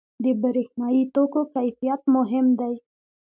[0.23, 2.75] •د برېښنايي توکو کیفیت مهم دی.